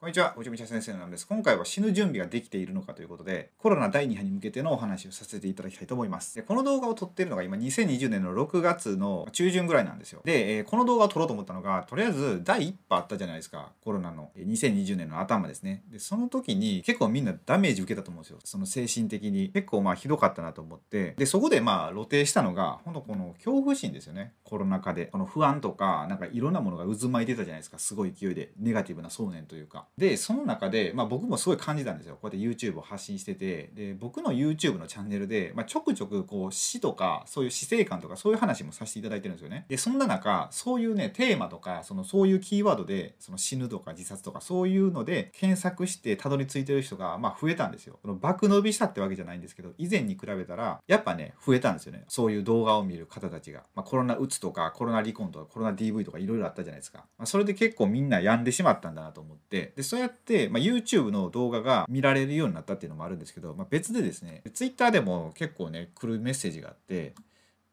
[0.00, 1.26] こんにちは、おちょみちゃ先生なんです。
[1.26, 6.36] 今回は死ぬ準備ができているのかということで、コロナ第2波に向けてのお話をさせていただきたいと思います。
[6.36, 10.20] でこの動画を撮っているのが今2020年の6月の中旬ぐらいなんですよ。
[10.24, 13.72] で、えーこの動画を撮ろうと思ったのが、とりあえず第1波あったじゃないですか。
[13.82, 15.82] コロナのえ2020年の頭ですね。
[15.90, 18.38] で、その時に結構みんなダメージ受けたと思うんですよ。
[18.44, 19.48] その精神的に。
[19.48, 21.16] 結構まあひどかったなと思って。
[21.18, 24.34] で、そこでまあ露呈したのが、本当この恐怖心ですよね。
[24.44, 25.06] コロナ禍で。
[25.06, 27.80] この不安とか、なんかいろんなものが渦巻いてたじゃないですか。
[27.80, 28.52] すごい勢いで。
[28.60, 29.87] ネガティブな想念というか。
[29.96, 32.14] で、その中で、まあ僕もすごい感じたんですよ。
[32.20, 33.70] こうやって YouTube を発信してて。
[33.74, 39.66] で、僕の YouTube のチャンネルで、まあちょくちょくこう死とか、そういう死生観とかそういう話もさせていただいてるんですよね。
[39.68, 47.98] で、そんな中、そういうね、テーマとか、そのそういうキーワードで、その死ぬとか自殺とかそういうので検索してたどり着いてる人が、まあ増えたんですよ。
[48.02, 52.04] この爆伸びしたってわけじゃないんですけど、以前に比べたら、やっぱね、増えたんですよね。
[52.08, 53.64] そういう動画を見る方たちが。
[53.74, 57.04] まあコロナうつとか、コロナ離婚とか、コロナ DV とかいろいろあったじゃないですか。
[57.18, 67.14] まあそれで結構みんな病んでしまったんだなと思って、で、そうやって、まあ YouTube の動画が見られるようになったっていうのもあるんですけど、まあ別でですね、Twitter でも結構ね、来るメッセージがあって、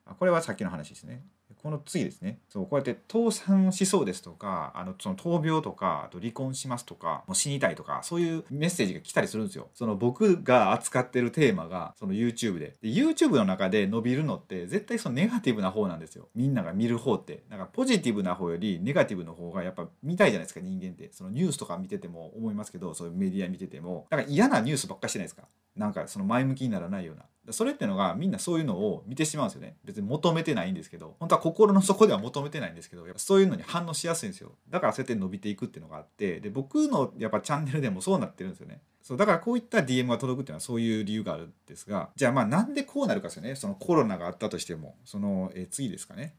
[0.05, 1.23] あこれはさっきの話ですね。
[1.66, 2.38] この次ですね。
[2.47, 9.69] そう、こうやって倒産しそうですとか、あの、その闘病とか、あと離婚しますとか、もう死にたいとか、そういうメッセージが来たりするんですよ。
[9.73, 12.75] その僕が扱ってるテーマが、その YouTube で。
[12.83, 16.30] で YouTube の中で伸びるのって、絶対そのネガティブな方なんですよ。
[16.36, 17.41] みんなが見る方って。
[17.49, 21.09] なんかポジティブな方よりネガティブの方がやっぱ見たいじゃないですか、人間って。
[21.13, 25.47] そのニュースとか見てても思いますけど、そういうメディア見てても、なんか嫌なニュースばっかしてないですか？
[25.75, 27.23] なんかその前向きにならないような。
[27.51, 29.77] それってのがみんなそういうのを見てしまうんですよね。
[29.83, 34.53] 別に求めてないんですけど、本当は心の底では求めてないんですけど、やっぱそういうのに反応しやすいんですよ。
[34.69, 38.81] だからそうやって伸びていくっていうのがあって、で、僕のやっぱチャンネルでもそうなってるんですよね。
[39.02, 43.55] そう、だからこういった DM が届くっていうのはそういう理由があるんですが、じゃあまあなんでこうなるかですよね。
[43.55, 46.35] そのコロナがあったとしても、その、えー次ですかね。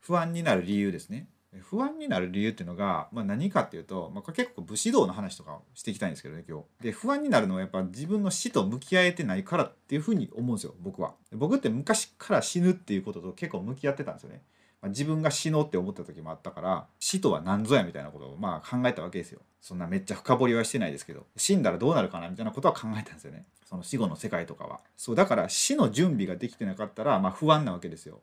[0.00, 1.28] 不安になる理由ですね。
[1.60, 6.84] 不安になる理由っていうのが、まあ、何かっていうと、まあ、結構武士道の話とかしていきたいんですけどね今日。
[6.84, 11.14] で不安になるのはやっぱ自分の死と向き合えてないからっていうふうに思うんですよ僕は。
[11.32, 14.42] 僕って昔から死ぬっていうことと結構向き合ってたんですよね。
[14.80, 19.40] まあ、自分が死のうって思った時もあったから死とは何ぞやみたいなことをまあ考えたわけですよ。
[19.60, 23.44] そんなめっちゃ深掘りはしてないですけど死んだらどうなるかなみたいなことは考えたんですよね。
[23.64, 24.80] その死後の世界とかは。
[24.96, 28.20] そうだから死の準備ができてなかったらまあ不安なわけですよ。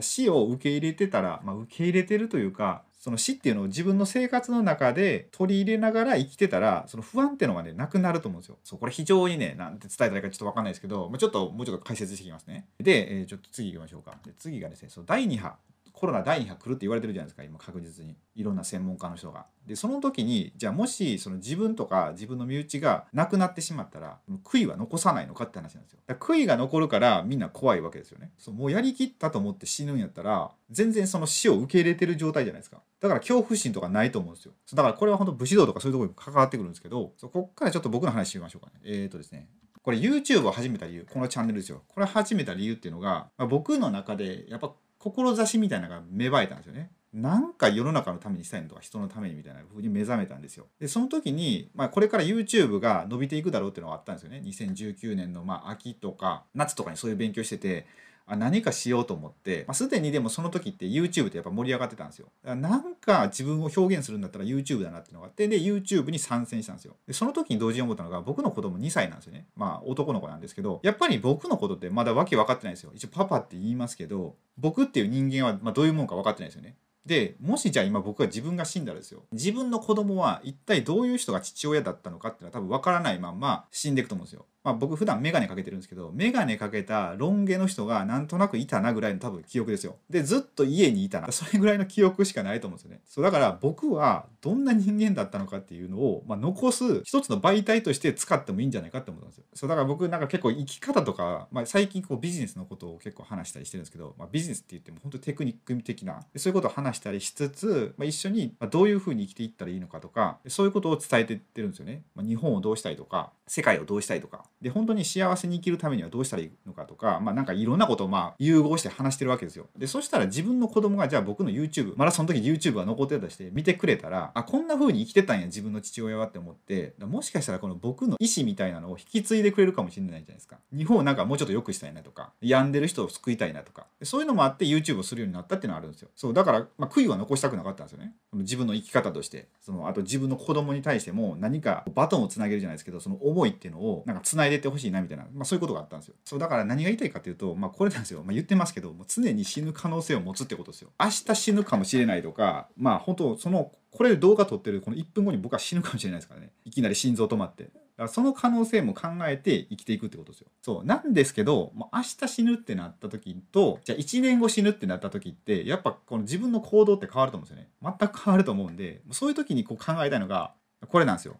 [0.00, 8.58] 死を受け入れてたら、まあ、受け入れてるというかその死っていうのを自分の生活の中で取り入れながら生きてたらその不安っていうのがねなくなると思うんですよ。
[8.62, 12.66] そうこれ非常にねなんて伝えたらいいかちょっと分かんないですけど、まあ、ちょっともうちょっと解説していきますね。
[12.78, 14.16] で、えーちょっと次行きましょうか。
[14.24, 15.54] で次がですねその第2波
[16.00, 19.44] コロナ第2波来るって言われてるじゃないですか今確実にいろんな専門家の人が。
[19.66, 25.98] でその時にじゃあもしその自分とか自分の身内が亡くなってしまったら悔いは残さないのかって話なんですよ。
[26.06, 28.30] だから悔いが残るからみんな怖いわけですよね。
[28.38, 32.80] そうもうやりきったと思って死ぬんやったら全然その死を受け入れてる状態じゃないですか。
[33.00, 34.52] だから恐怖心とかないと思うんですよ。
[34.72, 38.80] だからこれは本当武士道とかそういうところに関わってくるんですけどそこっからちょっと僕の話しましょうかね。
[38.84, 39.50] えーとですね
[39.82, 46.90] これ YouTube を始めた理由このチャンネルですよこれ始めた理由っていうのが、まあ、僕の中でやっぱ志みたいなのが芽生えたんですよね。
[47.12, 50.66] なんか世の中のためにしたいのとか人のためにみたいな風に目覚めたんですよ。
[50.78, 54.40] でその時に、まあ、これから YouTube が伸びていくだろうっていうのがあったんですよね。
[54.44, 57.86] 2019年のまあ秋とか夏とかにそういう勉強してて
[58.30, 62.28] あ何かしようと思って、まあ、すでにでもその時って YouTube ってやっぱ盛り上がってたんですよ。
[62.44, 66.96] だからなんか自分を表現するんだったら YouTube だなっていうのがあって、で、YouTube に参戦したんですよ。
[67.06, 69.46] で、その時に同時に思ったのが、僕の子供2歳なんですよね。
[69.56, 72.92] まあ男の子なんですけど、やっぱり僕のことってまだわけ分かってないんですよ。
[72.94, 76.76] 一応パパって言いますけど、僕っていう人間はまどういうもんか分かってないですよね。
[77.06, 84.44] でもしじゃあ今僕が自分が死んだらですよ自分の子供は一体どういう人が父親だったのかっていうのは多分分からないまんま死んでいくと思うんですよ。
[84.62, 89.96] まあ、僕普段メガネかけてるんですけどメガネかけたロン毛の人がなんとなくいたなぐらいの多分記憶ですよ。
[90.10, 93.00] でずっと家にいたなそれぐらいの記憶しかないと思うんですよね。
[93.06, 99.44] そうだから僕はどんな人間だったのかっていうのを、まあ、残す一つの媒体として使ってもいいんじゃないかって思ったんですよ。
[99.54, 112.02] そうだから僕なんか結構生き方とか、まあ、最近こうビジネスのことを結構話したりしてるんですけど、まあ、ビジネスって言っても本当テクニック的なそういうことを話したりしつつ、まあ、一緒にどういうふうに生きていったらいいのかとかそういうことを伝えていってるんですよね。
[112.14, 119.66] まあ、日本をどうしたいとか世界をどうしたいとかで本当に幸せに生きるためにはどうしたらいいのかとか、まあ、なんかいろんなことをまあ融合して話してるわけですよ。
[119.76, 130.58] でそしたら自分の子供がじゃあ僕の YouTube まだその時 YouTube が残ってたとして見てくれたらあこんな風に生きてたんや自分の父親はって思ってもしかしたらこの僕の意思みたいなのを引き継いでくれるかもしれないじゃないですか。
[130.76, 136.08] 日本をなんかもうちょっと良くしたいなとか病んでる人を救いたいなとかそういうのもあって YouTube をするようになったっていうのはあるんですよ。
[136.14, 138.12] そうだから、まあ、悔いは残したくなかったんですよね。
[138.34, 157.70] 自分の生き方としてそのあと自分の子供に対しても何かバトンをつなげるじゃないですけどその思いっていうのをなんかつないでってほしいなみたいな、まあ、そういうことがあったんですよそうだから何が言いたいかというと、まあ、これなんですよ、まあ、言ってますけども常に死ぬ可能性を持つってことですよ明日死ぬかもしれないとかまあ本当そのこれ動画撮ってるこの1分後に僕は死ぬかもしれないですからねいきなり心臓止まって
[158.00, 160.46] だからその可能性も考えて生きていくってことですよ。
[160.62, 160.86] そう。
[160.86, 167.68] なんですけど、も明日死ぬってなった時と、じゃあ1年後死ぬってなった時って、やっぱこの自分の行動って変わると思うんですよね。
[167.82, 170.54] 全く変わると思うんで、そういう時にこう考えたいのが、
[170.88, 171.36] これなんですよ。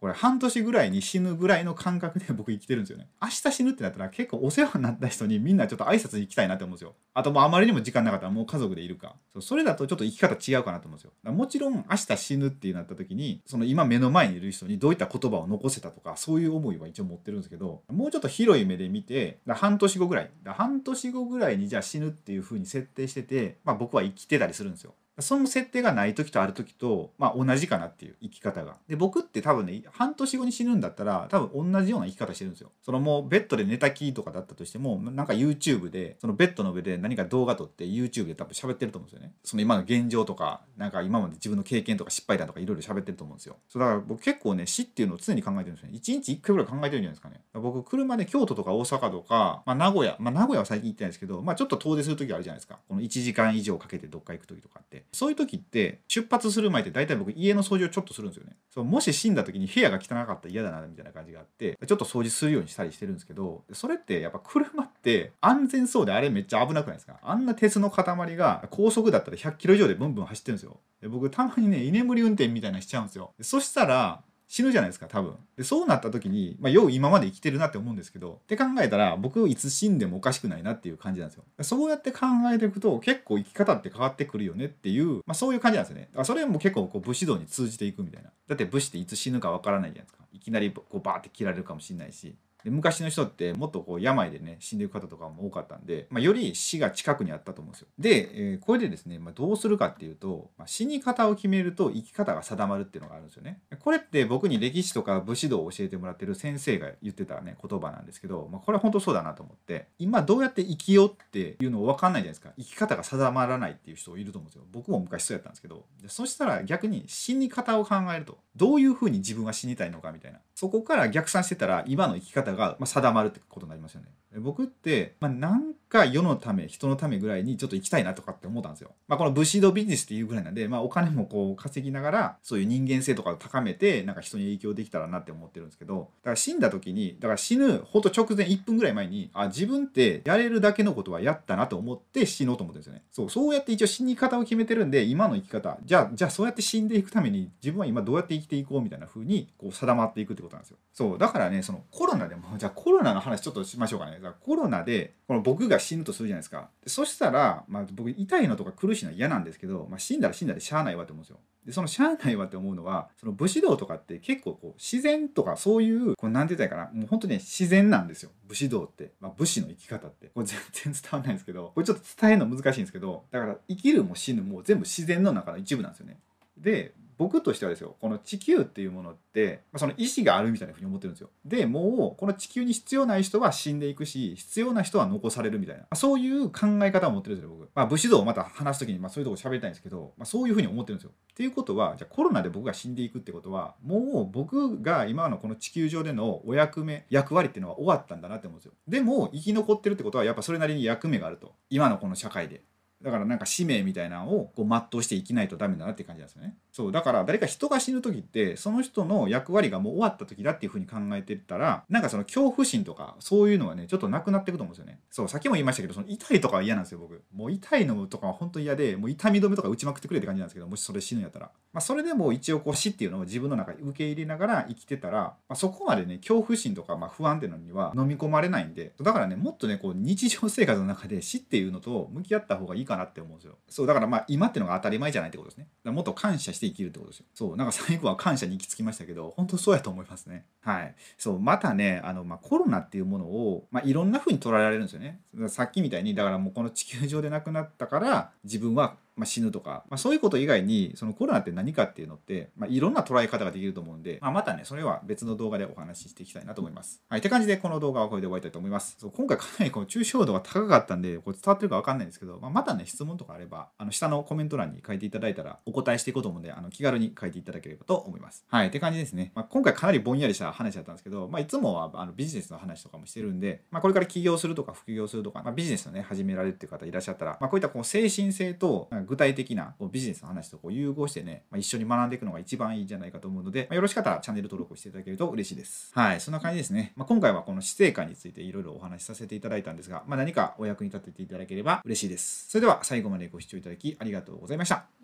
[0.00, 3.08] これ半年ぐらいに死ぬぐらいの感覚で 僕生きてるんですよね。
[3.20, 6.94] 明日死ぬってなったら結構お世話になった人にみんなちょっと挨拶に行きたいなって思うんですよ。
[7.14, 9.16] あともうあまりにも時間なかったらもう家族でいるか。
[9.34, 11.32] そそれだとちょっと生き方違うかなと思うんですよ。
[11.32, 24.94] もちろん明日死ぬってなった時にその今目の前にいる人にどういった言葉を残せたとかそういう思いは一応持ってるんですけどもうちょっと広い目で見て半年後ぐらい半年後ぐらいにじゃあ死ぬっていう風に設定してて、まあ、僕は生きてたりするんですよ。
[25.18, 28.76] その設定がない時とある時と、まあ、同じかなっていう生き方が。
[28.88, 32.70] で僕って多分ね半年後に死ぬんだったら多分同じような生き方してるんですよ。
[32.82, 39.34] そのもうベッドで寝たきりとかだったとしてもなんか YouTube でそのベッドの上で何か動画撮って YouTube で多分喋ってると思うんですよね。
[39.42, 43.56] その今の現状とかなんか今まで自分の経験とか失敗談とかいろいろ喋ってると思うんですよ。
[43.68, 45.98] そうだから僕結構ね死っていうのを常に考えてるんですよね。
[45.98, 47.40] 1日1回ぐらい考えてるんじゃないですかね。
[47.60, 52.78] 僕車で京都とか大阪とか、まあ、名古屋、まあ、名古屋は最近行ってないですけど、まあ、ちょっと遠出する時あるじゃないですか。
[52.88, 55.04] この1時間以上かけてどっか行く時とかって。
[55.12, 67.18] そういう時って出発する前って大体僕家の掃除をちょっとするんですよねそうもし死んだ時に部屋が汚かったら嫌だなみたいな感じがあってちょっと掃除するようにしたりしてるんですけどそれってやっぱ車って安全そうであれめっちゃ危なくないですか？
[67.22, 75.34] あんな鉄の塊が高速だったら100キロ以上でブンブン走ってるんですよで僕たまにね居眠り運転みたいなしちゃうんですよそしたら死ぬじゃないですか多分。
[75.56, 81.44] でそうなった時に、まあ、よう今まで生きてるなって思うんですけどって考えたら僕いつ死んでもおかしくないなっていう感じなんですよ。
[81.62, 86.08] そうやって考えていくと結構生き方って変わってくるよねっていう、まあ、そういう感じなんですよね。
[86.10, 88.30] だからそれも結構こう武士道に通じていくみたいな。
[88.48, 90.24] だって武士っていつ死ぬかわからないじゃないですか。
[90.32, 92.36] いきなりこうバーって切られるかもしれないし。
[92.66, 97.86] で昔の人ってもっとこう病でね死んでいく方とかも多かったんで、まあ、より死が近くにあったと思うんですよ。
[97.96, 103.60] で、えー、これでですね、まあ、どうするかっていうと、まあ、死に方を決めると生き方が定まるっていうのがあるんですよね。
[103.78, 114.64] これって僕に歴史とか武士道を教えてもらってる先生が言ってたね言葉なんですけど、まあ、これは本当そうだなと思って今どうやって生きようっていうの分かんないじゃないですか生き方が定まらないっていう人いると思うんですよ。
[114.72, 124.08] 僕も昔そうやったんですけどそしたら逆に死に方を考えるとどういうふうに自分は死にたいのかみたいなそこから逆算してたら今の生き方が定まるってことになりますよね。
[124.40, 128.90] 僕って、まあ、何か世のため人のためぐらいにちょっと行きたいなとかって思ったんですよ。
[129.08, 143.02] まあ、この武士道ビジネスっていうぐらいなんで、まあ、お金もこう稼ぎながらそういう人間性とかを高めてなんか人に影響できたらなって思ってるんですけどだから死んだ時にだから死ぬほんと直前1分ぐらい前にあ自分ってやれるだけのことはやったなと思って死のうと思ってるんですよね。
[143.10, 150.76] そうそうやって一応死に方を決めてるんで今の生き方じゃあじゃあそうやって死んでいくために自分は今どうやって生きていこうみたいな風にこう定まっていくってことなんですよ。
[150.92, 154.18] そうだからねそのコロナでもじゃあコロナの話ちょっとしましょうかね。
[154.40, 156.68] コロナでこの僕が死ぬとするじゃないですか。
[156.82, 161.38] でそしたら、まあ、僕痛いのとか苦しいのは嫌なんですけど、まあ、死んだら死んだらしゃあないわと思うんですよ。
[161.66, 176.18] でそのしゃあないわって思うのはその武士道とかって結構こう自然とかそういうこうなんて言ったらいいかなもう本当に、自然なんですよ武士道って、まあ、武士の生き方ってこれ全然伝わらないんですけどこれちょっと伝えるの難しいんですけどだから生きるも死ぬも全部自然の中の一部なんですよね。
[176.56, 181.30] で僕としてはですよこの地球っていうものって、その意志があるみたいなふうに思ってるんですよ。
[181.44, 191.10] でもうこの地球に必要ない人は死んでいくし必要な人は残されるみたいな、そういう考え方を持ってるんですよ僕、まあ、武士道をまた話す時に、まあ、そういうとこ喋りたいんですけど、まあ、そういうふうに思ってるんですよ。
[191.10, 198.72] っていうことはじゃあコロナで僕が死んでいくってことはもう僕が今のこの地球上でのお役目役割っていうのは終わったんだなって思うんですよ。
[198.88, 201.54] でも生き残ってるってことはやっぱそれなりに役目があると。
[201.68, 202.62] 今のこの社会で。
[203.02, 206.56] だからなんか使命みたいなのをこう全うして生きないとダメだなって感じなんですよね。
[206.72, 215.00] そうだから誰か人が死ぬ時ってその人の役割がもう終わった時だっていうふうに考えてたらなんかその恐怖心とかそういうのはねちょっとなくなっていくと思うんですよね。
[215.10, 217.22] そうさっきも言いましたけどその痛いとかは嫌なんですよ僕。
[217.34, 221.50] もう痛いのとかは本当嫌でもう痛み止めとか打ちまくってくれって感じなんですけどもしそれ死ぬんやったら。
[221.72, 233.58] まあ、それでも一応こう死っていうのを自分の中に受け入れながら生きてたら、まあ、そこまでね恐怖心とかまあ不安っていうのには飲み込まれないんでだからねもっとねこう日常生活の中で死っていうのと向き合った方がいいかなって思うんですよ。
[233.68, 235.64] そうだからまあ今ってのが当たり前じゃないってことですね。
[235.64, 237.26] だからもっと感謝して生きるってことですよ。
[237.34, 240.46] そうなんか最後は感謝に行き着きましたけど本当そうやと思いますね。
[240.62, 240.94] はい。
[241.18, 245.20] そうまたねあの、まあ、コロナっていうものを、まあ、いろんな風に捉えられるんですよね。
[245.48, 257.02] さっきみたいにだからもうこの地球上で亡くなったから自分はまあ、死ぬとか、まあ、そういうこと以外にそのコロナって何かっていうのって、まあ、いろんな捉え方ができると思うんで、まあ、またねそれは別の動画でお話ししていきたいなと思います。
[257.08, 258.96] はい、って感じでこの動画はこれで終わりたいと思います。
[258.98, 268.44] そう今回かなりこの抽象度が高かったんでこれ伝わってるか分かんないんですけど、まあ、またね質問とかあればあの下のコメント欄に書いていただいたらお答えしていこうと思うんであの気軽に書いていただければと思います。
[268.48, 269.32] はい、って感じですね。
[269.34, 285.92] まあ、今回かなりぼんやりした話だったんですけど、まあ、いつもはあのビジネスの話とかもしてるんで、まあ、これから起業するとか副業するとか、まあ、ビジネスをね始められるっていう方いらっしゃったら、まあ、こういったこう精神性と具体的なこうビジネスの話とこう融合してね、まあ、一緒に学んでいくのが一番いいんじゃないかと思うので、まあ、よろしかったらチャンネル登録をしていただけると嬉しいです。
[285.94, 286.92] はい、そんな感じですね。
[286.96, 292.50] まあ、今回はこの死生観についていろいろお話しさせていただいたんですが、まあ、何かお役に立てていただければ嬉しいです。
[292.50, 294.95] それでは最後までご視聴いただきありがとうございました。